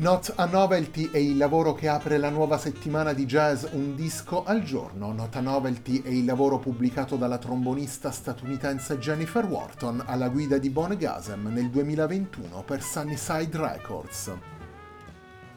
Not 0.00 0.32
a 0.36 0.46
Novelty 0.46 1.10
è 1.10 1.18
il 1.18 1.36
lavoro 1.36 1.74
che 1.74 1.86
apre 1.86 2.16
la 2.16 2.30
nuova 2.30 2.56
settimana 2.56 3.12
di 3.12 3.26
jazz 3.26 3.66
Un 3.72 3.94
disco 3.94 4.44
al 4.44 4.62
giorno. 4.62 5.12
Not 5.12 5.36
a 5.36 5.40
Novelty 5.40 6.00
è 6.00 6.08
il 6.08 6.24
lavoro 6.24 6.58
pubblicato 6.58 7.16
dalla 7.16 7.36
trombonista 7.36 8.10
statunitense 8.10 8.96
Jennifer 8.96 9.44
Wharton 9.44 10.02
alla 10.06 10.30
guida 10.30 10.56
di 10.56 10.70
Bone 10.70 10.96
Gasem 10.96 11.52
nel 11.52 11.68
2021 11.68 12.62
per 12.62 12.80
Sunnyside 12.82 13.58
Records. 13.58 14.32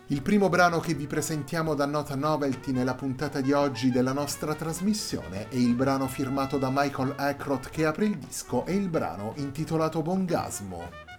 Il 0.07 0.21
primo 0.21 0.49
brano 0.49 0.81
che 0.81 0.93
vi 0.93 1.07
presentiamo 1.07 1.73
da 1.73 1.85
Not 1.85 2.11
a 2.11 2.15
Novelty 2.15 2.73
nella 2.73 2.95
puntata 2.95 3.39
di 3.39 3.53
oggi 3.53 3.91
della 3.91 4.11
nostra 4.11 4.55
trasmissione 4.55 5.47
è 5.47 5.55
il 5.55 5.73
brano 5.73 6.09
firmato 6.09 6.57
da 6.57 6.69
Michael 6.69 7.13
Ackroth 7.15 7.69
che 7.69 7.85
apre 7.85 8.07
il 8.07 8.17
disco 8.17 8.65
e 8.65 8.73
il 8.73 8.89
brano 8.89 9.31
intitolato 9.37 10.01
Bongasmo. 10.01 11.12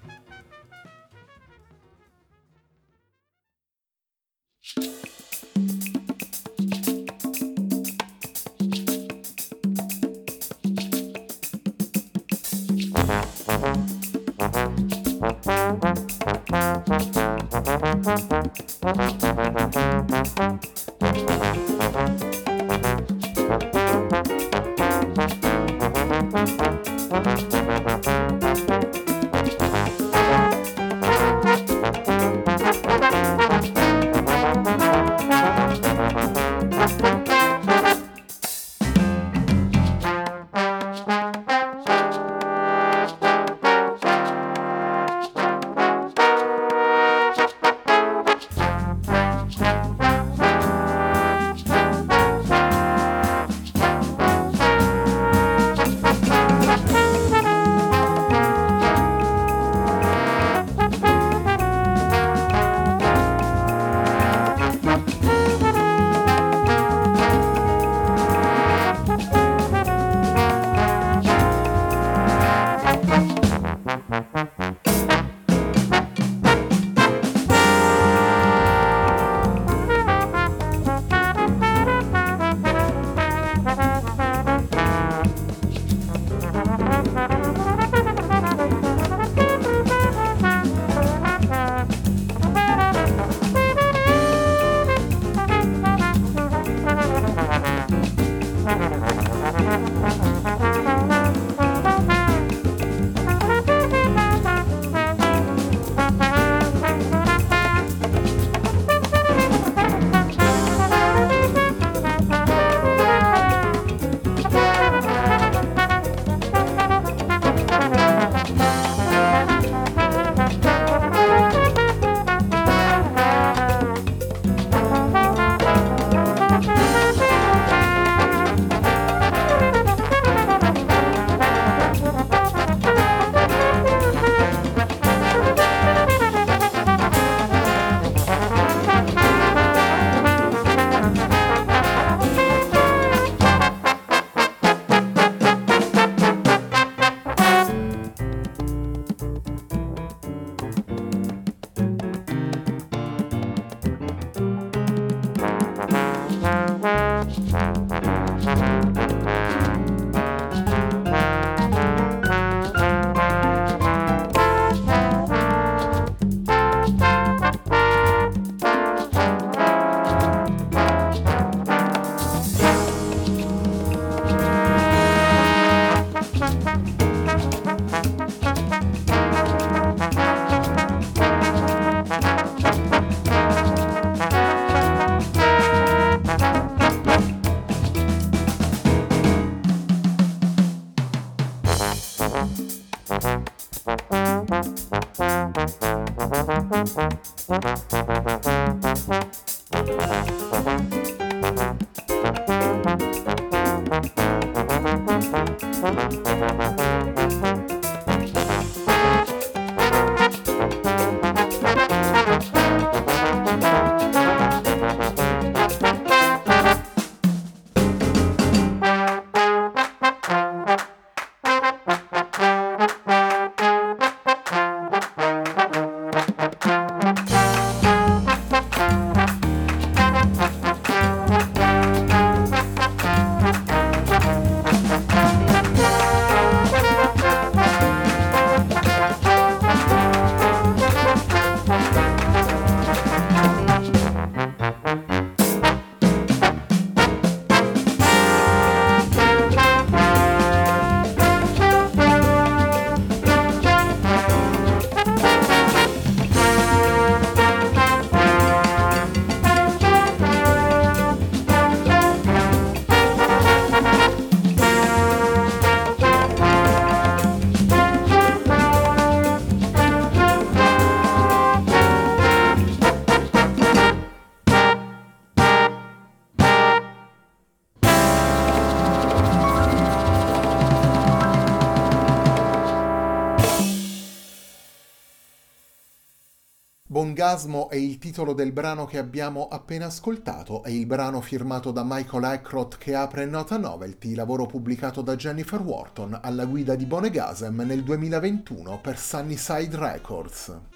Bongasmo 287.35 287.69
è 287.69 287.75
il 287.75 287.99
titolo 287.99 288.33
del 288.33 288.53
brano 288.53 288.85
che 288.85 288.97
abbiamo 288.97 289.49
appena 289.49 289.87
ascoltato, 289.87 290.63
è 290.63 290.69
il 290.69 290.87
brano 290.87 291.21
firmato 291.21 291.73
da 291.73 291.83
Michael 291.85 292.23
Ackroth 292.23 292.79
che 292.79 292.95
apre 292.95 293.27
Nota 293.27 293.57
Novelty, 293.57 294.15
lavoro 294.15 294.47
pubblicato 294.47 295.03
da 295.03 295.17
Jennifer 295.17 295.61
Wharton 295.61 296.17
alla 296.23 296.45
guida 296.45 296.77
di 296.77 296.87
Bonegasm 296.87 297.63
nel 297.63 297.83
2021 297.83 298.79
per 298.81 298.97
Sunnyside 298.97 299.77
Records. 299.77 300.74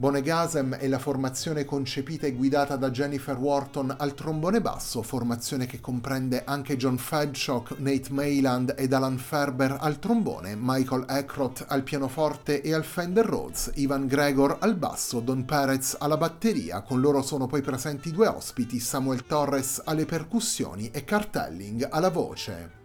Bonegasm 0.00 0.76
è 0.76 0.88
la 0.88 0.98
formazione 0.98 1.66
concepita 1.66 2.26
e 2.26 2.32
guidata 2.32 2.76
da 2.76 2.90
Jennifer 2.90 3.36
Wharton 3.36 3.94
al 3.98 4.14
trombone 4.14 4.62
basso, 4.62 5.02
formazione 5.02 5.66
che 5.66 5.78
comprende 5.78 6.42
anche 6.46 6.78
John 6.78 6.96
Fedchock, 6.96 7.78
Nate 7.80 8.10
Mayland 8.10 8.76
ed 8.78 8.94
Alan 8.94 9.18
Ferber 9.18 9.76
al 9.78 9.98
trombone, 9.98 10.56
Michael 10.58 11.04
Eckroth 11.06 11.66
al 11.68 11.82
pianoforte 11.82 12.62
e 12.62 12.72
al 12.72 12.84
Fender 12.84 13.26
Rhodes, 13.26 13.72
Ivan 13.74 14.06
Gregor 14.06 14.56
al 14.60 14.74
basso, 14.74 15.20
Don 15.20 15.44
Perez 15.44 15.94
alla 15.98 16.16
batteria, 16.16 16.80
con 16.80 16.98
loro 16.98 17.20
sono 17.20 17.46
poi 17.46 17.60
presenti 17.60 18.10
due 18.10 18.26
ospiti, 18.26 18.80
Samuel 18.80 19.26
Torres 19.26 19.82
alle 19.84 20.06
percussioni 20.06 20.90
e 20.90 21.04
Cartelling 21.04 21.86
alla 21.90 22.08
voce. 22.08 22.79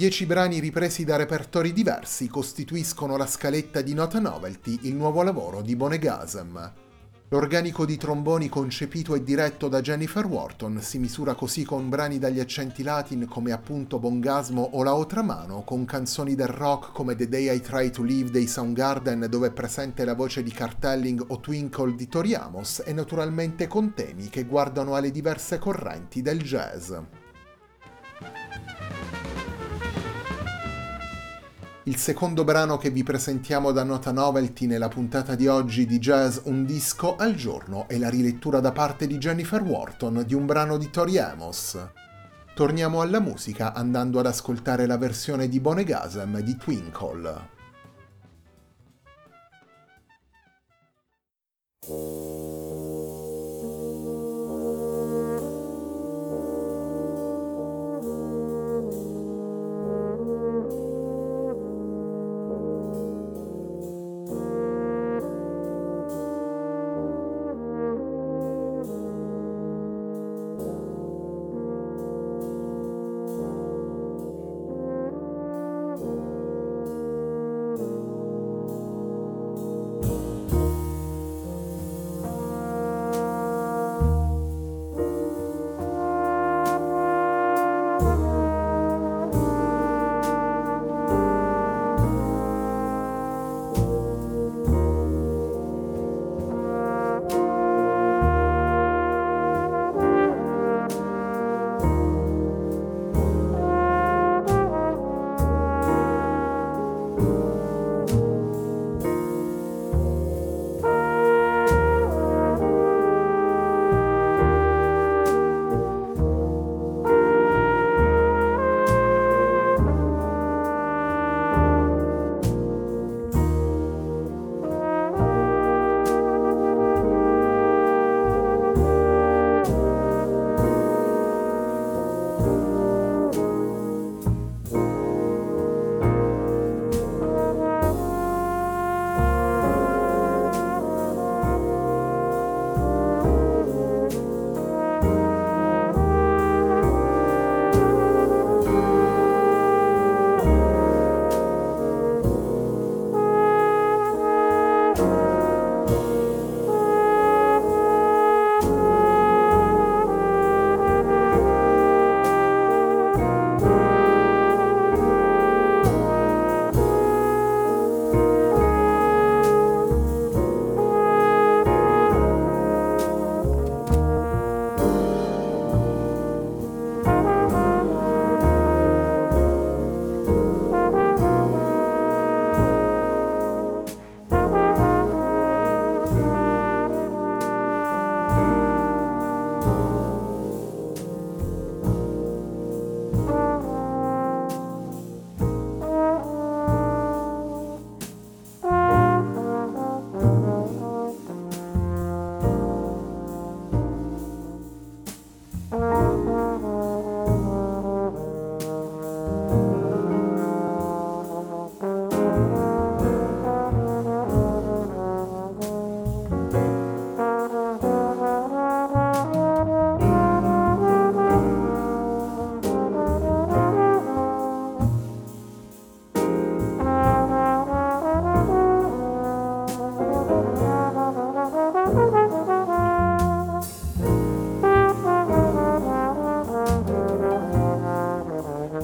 10 0.00 0.24
brani 0.24 0.60
ripresi 0.60 1.04
da 1.04 1.16
repertori 1.16 1.74
diversi 1.74 2.26
costituiscono 2.26 3.18
la 3.18 3.26
scaletta 3.26 3.82
di 3.82 3.92
Nota 3.92 4.18
Novelty, 4.18 4.78
il 4.84 4.94
nuovo 4.94 5.22
lavoro 5.22 5.60
di 5.60 5.76
Bonegasm. 5.76 6.72
L'organico 7.28 7.84
di 7.84 7.98
tromboni 7.98 8.48
concepito 8.48 9.14
e 9.14 9.22
diretto 9.22 9.68
da 9.68 9.82
Jennifer 9.82 10.24
Wharton 10.24 10.80
si 10.80 10.98
misura 10.98 11.34
così 11.34 11.66
con 11.66 11.90
brani 11.90 12.18
dagli 12.18 12.40
accenti 12.40 12.82
latin 12.82 13.26
come 13.28 13.52
appunto 13.52 13.98
Bongasmo 13.98 14.70
o 14.72 14.82
La 14.82 14.94
Otra 14.94 15.20
Mano, 15.20 15.64
con 15.64 15.84
canzoni 15.84 16.34
del 16.34 16.48
rock 16.48 16.92
come 16.92 17.14
The 17.14 17.28
Day 17.28 17.54
I 17.54 17.60
Try 17.60 17.90
to 17.90 18.02
Leave 18.02 18.30
dei 18.30 18.46
Soundgarden 18.46 19.26
dove 19.28 19.48
è 19.48 19.52
presente 19.52 20.06
la 20.06 20.14
voce 20.14 20.42
di 20.42 20.50
Cartelling 20.50 21.22
o 21.28 21.40
Twinkle 21.40 21.94
di 21.94 22.08
Tori 22.08 22.34
Amos 22.34 22.82
e 22.86 22.94
naturalmente 22.94 23.66
con 23.66 23.92
temi 23.92 24.30
che 24.30 24.44
guardano 24.44 24.94
alle 24.94 25.10
diverse 25.10 25.58
correnti 25.58 26.22
del 26.22 26.40
jazz. 26.40 26.90
Il 31.84 31.96
secondo 31.96 32.44
brano 32.44 32.76
che 32.76 32.90
vi 32.90 33.02
presentiamo 33.02 33.72
da 33.72 33.84
Nota 33.84 34.12
Novelty 34.12 34.66
nella 34.66 34.88
puntata 34.88 35.34
di 35.34 35.46
oggi 35.46 35.86
di 35.86 35.98
Jazz 35.98 36.40
Un 36.44 36.66
disco 36.66 37.16
al 37.16 37.34
giorno 37.34 37.88
è 37.88 37.96
la 37.96 38.10
rilettura 38.10 38.60
da 38.60 38.70
parte 38.70 39.06
di 39.06 39.16
Jennifer 39.16 39.62
Wharton 39.62 40.24
di 40.26 40.34
un 40.34 40.44
brano 40.44 40.76
di 40.76 40.90
Tori 40.90 41.16
Amos. 41.16 41.78
Torniamo 42.54 43.00
alla 43.00 43.18
musica 43.18 43.72
andando 43.72 44.18
ad 44.18 44.26
ascoltare 44.26 44.84
la 44.84 44.98
versione 44.98 45.48
di 45.48 45.58
Bonegasm 45.58 46.40
di 46.40 46.56
Twinkle. 46.58 47.48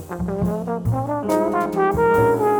Thank 0.08 0.28
you. 2.40 2.55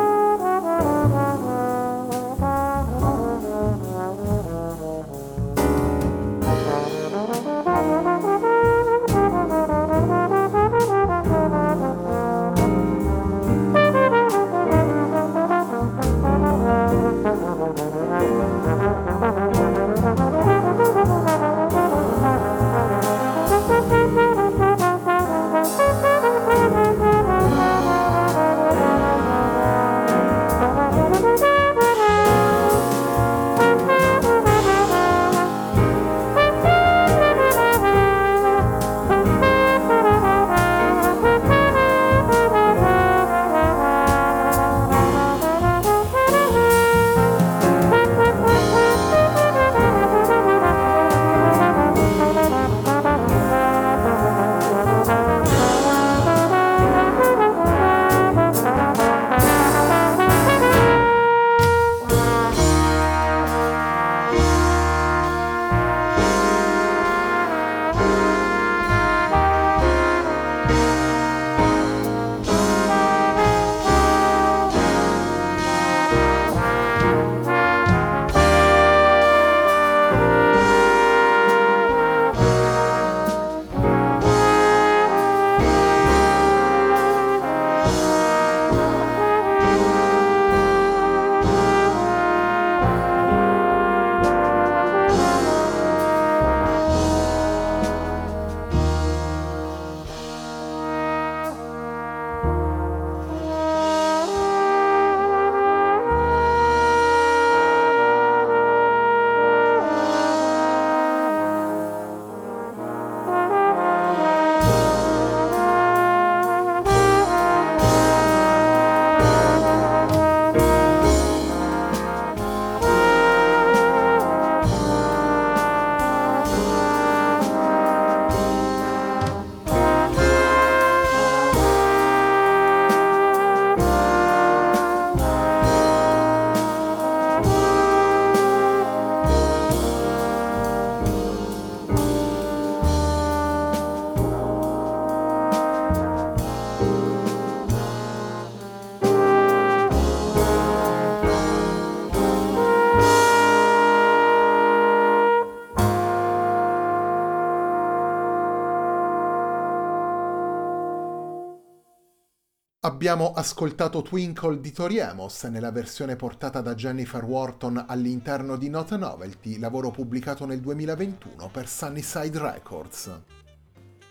Abbiamo 162.97 163.33
ascoltato 163.35 164.00
Twinkle 164.00 164.59
di 164.59 164.73
Tori 164.73 165.00
Amos 165.00 165.43
nella 165.43 165.71
versione 165.71 166.17
portata 166.17 166.62
da 166.62 166.75
Jennifer 166.75 167.23
Wharton 167.23 167.85
all'interno 167.87 168.57
di 168.57 168.71
Not 168.71 168.93
a 168.93 168.97
Novelty, 168.97 169.59
lavoro 169.59 169.91
pubblicato 169.91 170.47
nel 170.47 170.61
2021 170.61 171.50
per 171.53 171.69
Sunnyside 171.69 172.38
Records. 172.38 173.21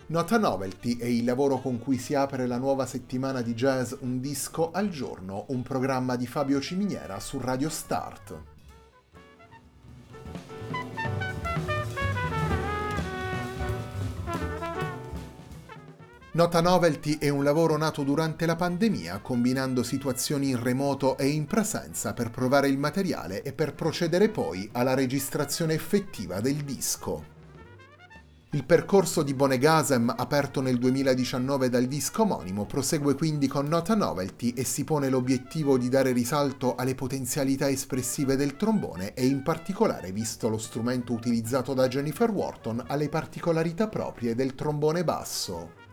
Not 0.06 0.32
a 0.34 0.38
Novelty 0.38 0.98
è 0.98 1.06
il 1.06 1.24
lavoro 1.24 1.58
con 1.58 1.80
cui 1.80 1.98
si 1.98 2.14
apre 2.14 2.46
la 2.46 2.60
nuova 2.60 2.86
settimana 2.86 3.42
di 3.42 3.56
jazz 3.56 3.92
Un 4.02 4.20
disco 4.20 4.70
al 4.70 4.90
giorno, 4.90 5.46
un 5.48 5.64
programma 5.64 6.16
di 6.16 6.28
Fabio 6.28 6.62
Ciminiera 6.62 7.20
su 7.20 7.40
Radio 7.40 7.70
Start. 7.70 8.55
Nota 16.36 16.60
Novelty 16.60 17.18
è 17.18 17.30
un 17.30 17.46
lavoro 17.46 17.78
nato 17.78 18.04
durante 18.04 18.46
la 18.46 18.58
pandemia, 18.58 19.20
combinando 19.20 19.84
situazioni 19.84 20.50
in 20.50 20.62
remoto 20.62 21.18
e 21.18 21.28
in 21.28 21.46
presenza 21.46 22.12
per 22.12 22.30
provare 22.30 22.68
il 22.68 22.78
materiale 22.78 23.42
e 23.42 23.54
per 23.54 23.74
procedere 23.74 24.28
poi 24.28 24.68
alla 24.74 24.94
registrazione 24.96 25.76
effettiva 25.76 26.42
del 26.42 26.56
disco. 26.56 27.24
Il 28.50 28.66
percorso 28.66 29.24
di 29.24 29.34
Bonegasem, 29.34 30.14
aperto 30.14 30.60
nel 30.60 30.78
2019 30.78 31.70
dal 31.70 31.86
disco 31.86 32.24
omonimo, 32.24 32.66
prosegue 32.66 33.16
quindi 33.16 33.48
con 33.48 33.68
Nota 33.68 33.96
Novelty 33.96 34.50
e 34.50 34.66
si 34.66 34.84
pone 34.84 35.08
l'obiettivo 35.08 35.78
di 35.78 35.88
dare 35.88 36.12
risalto 36.12 36.76
alle 36.76 36.96
potenzialità 36.96 37.70
espressive 37.70 38.36
del 38.36 38.58
trombone 38.58 39.14
e 39.14 39.26
in 39.26 39.42
particolare, 39.42 40.12
visto 40.12 40.50
lo 40.50 40.58
strumento 40.58 41.14
utilizzato 41.14 41.74
da 41.74 41.88
Jennifer 41.88 42.30
Wharton, 42.30 42.84
alle 42.88 43.08
particolarità 43.08 43.88
proprie 43.88 44.36
del 44.36 44.54
trombone 44.54 45.06
basso 45.06 45.84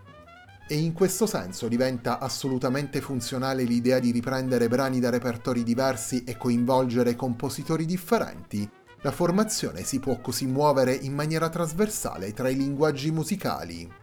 e 0.66 0.76
in 0.76 0.92
questo 0.92 1.26
senso 1.26 1.68
diventa 1.68 2.18
assolutamente 2.18 3.00
funzionale 3.00 3.64
l'idea 3.64 3.98
di 3.98 4.10
riprendere 4.10 4.68
brani 4.68 5.00
da 5.00 5.10
repertori 5.10 5.62
diversi 5.62 6.24
e 6.24 6.36
coinvolgere 6.36 7.16
compositori 7.16 7.84
differenti. 7.84 8.68
La 9.02 9.10
formazione 9.10 9.82
si 9.82 9.98
può 9.98 10.20
così 10.20 10.46
muovere 10.46 10.94
in 10.94 11.12
maniera 11.12 11.48
trasversale 11.48 12.32
tra 12.32 12.48
i 12.48 12.56
linguaggi 12.56 13.10
musicali. 13.10 14.00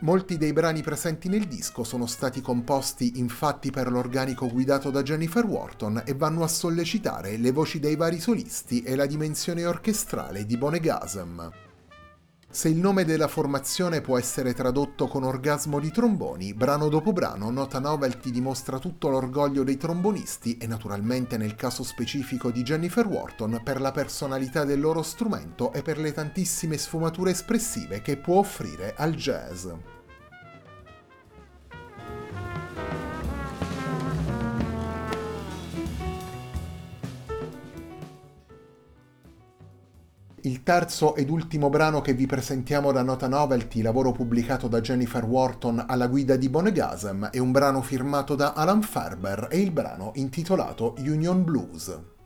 Molti 0.00 0.36
dei 0.36 0.52
brani 0.52 0.82
presenti 0.82 1.28
nel 1.28 1.46
disco 1.46 1.82
sono 1.82 2.06
stati 2.06 2.40
composti 2.40 3.18
infatti 3.18 3.72
per 3.72 3.90
l'organico 3.90 4.48
guidato 4.48 4.90
da 4.90 5.02
Jennifer 5.02 5.44
Wharton 5.44 6.02
e 6.04 6.14
vanno 6.14 6.44
a 6.44 6.48
sollecitare 6.48 7.36
le 7.36 7.50
voci 7.50 7.80
dei 7.80 7.96
vari 7.96 8.20
solisti 8.20 8.82
e 8.82 8.94
la 8.94 9.06
dimensione 9.06 9.66
orchestrale 9.66 10.46
di 10.46 10.56
Bonegasm. 10.56 11.67
Se 12.50 12.70
il 12.70 12.78
nome 12.78 13.04
della 13.04 13.28
formazione 13.28 14.00
può 14.00 14.16
essere 14.18 14.54
tradotto 14.54 15.06
con 15.06 15.22
orgasmo 15.22 15.78
di 15.78 15.90
tromboni, 15.90 16.54
brano 16.54 16.88
dopo 16.88 17.12
brano 17.12 17.50
Nota 17.50 17.78
Novelty 17.78 18.30
dimostra 18.30 18.78
tutto 18.78 19.10
l'orgoglio 19.10 19.64
dei 19.64 19.76
trombonisti 19.76 20.56
e 20.56 20.66
naturalmente 20.66 21.36
nel 21.36 21.54
caso 21.54 21.82
specifico 21.82 22.50
di 22.50 22.62
Jennifer 22.62 23.06
Wharton 23.06 23.60
per 23.62 23.82
la 23.82 23.92
personalità 23.92 24.64
del 24.64 24.80
loro 24.80 25.02
strumento 25.02 25.74
e 25.74 25.82
per 25.82 25.98
le 25.98 26.12
tantissime 26.12 26.78
sfumature 26.78 27.32
espressive 27.32 28.00
che 28.00 28.16
può 28.16 28.38
offrire 28.38 28.94
al 28.96 29.14
jazz. 29.14 29.66
Il 40.42 40.62
terzo 40.62 41.16
ed 41.16 41.30
ultimo 41.30 41.68
brano 41.68 42.00
che 42.00 42.14
vi 42.14 42.26
presentiamo 42.26 42.92
da 42.92 43.02
Nota 43.02 43.26
Novelty, 43.26 43.82
lavoro 43.82 44.12
pubblicato 44.12 44.68
da 44.68 44.80
Jennifer 44.80 45.24
Wharton 45.24 45.84
alla 45.88 46.06
guida 46.06 46.36
di 46.36 46.48
Bonegasm, 46.48 47.24
è 47.26 47.38
un 47.38 47.50
brano 47.50 47.82
firmato 47.82 48.36
da 48.36 48.52
Alan 48.52 48.82
Ferber 48.82 49.48
e 49.50 49.58
il 49.58 49.72
brano 49.72 50.12
intitolato 50.14 50.94
Union 50.98 51.42
Blues. 51.42 52.17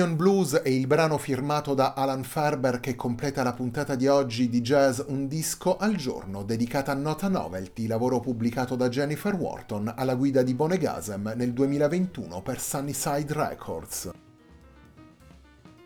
Union 0.00 0.16
Blues 0.16 0.54
è 0.54 0.68
il 0.70 0.86
brano 0.86 1.18
firmato 1.18 1.74
da 1.74 1.92
Alan 1.92 2.24
Ferber 2.24 2.80
che 2.80 2.94
completa 2.94 3.42
la 3.42 3.52
puntata 3.52 3.96
di 3.96 4.06
oggi 4.06 4.48
di 4.48 4.62
Jazz 4.62 4.98
Un 5.08 5.28
disco 5.28 5.76
al 5.76 5.94
giorno, 5.94 6.42
dedicata 6.42 6.92
a 6.92 6.94
Nota 6.94 7.28
Novelty, 7.28 7.86
lavoro 7.86 8.18
pubblicato 8.18 8.76
da 8.76 8.88
Jennifer 8.88 9.34
Wharton 9.34 9.92
alla 9.94 10.14
guida 10.14 10.42
di 10.42 10.54
Bonegasem 10.54 11.34
nel 11.36 11.52
2021 11.52 12.40
per 12.40 12.58
Sunnyside 12.58 13.34
Records. 13.34 14.10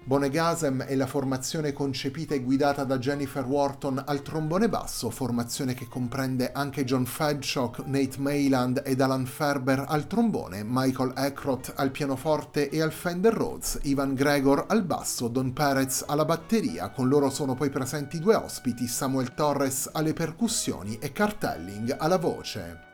Bonegasem 0.06 0.82
è 0.82 0.94
la 0.96 1.06
formazione 1.06 1.72
concepita 1.72 2.34
e 2.34 2.42
guidata 2.42 2.84
da 2.84 2.98
Jennifer 2.98 3.42
Wharton 3.42 4.02
al 4.04 4.20
trombone 4.20 4.68
basso, 4.68 5.08
formazione 5.08 5.72
che 5.72 5.88
comprende 5.88 6.52
anche 6.52 6.84
John 6.84 7.06
Fedchock, 7.06 7.86
Nate 7.86 8.18
Mayland 8.18 8.82
ed 8.84 9.00
Alan 9.00 9.24
Ferber 9.24 9.86
al 9.88 10.06
trombone, 10.06 10.62
Michael 10.62 11.14
Eckroth 11.16 11.72
al 11.74 11.90
pianoforte 11.90 12.68
e 12.68 12.82
al 12.82 12.92
Fender 12.92 13.32
Rhodes, 13.32 13.78
Ivan 13.84 14.12
Gregor 14.12 14.66
al 14.68 14.84
basso, 14.84 15.28
Don 15.28 15.54
Perez 15.54 16.04
alla 16.06 16.26
batteria, 16.26 16.90
con 16.90 17.08
loro 17.08 17.30
sono 17.30 17.54
poi 17.54 17.70
presenti 17.70 18.18
due 18.18 18.34
ospiti, 18.34 18.86
Samuel 18.86 19.32
Torres 19.32 19.88
alle 19.90 20.12
percussioni 20.12 20.98
e 20.98 21.12
Cartelling 21.12 21.96
alla 21.98 22.18
voce. 22.18 22.93